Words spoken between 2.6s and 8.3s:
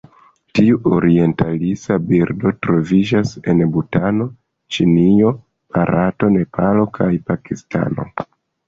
troviĝas en Butano, Ĉinio, Barato, Nepalo kaj Pakistano.